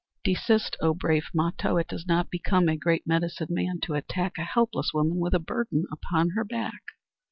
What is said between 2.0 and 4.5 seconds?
not become a great medicine man to attack a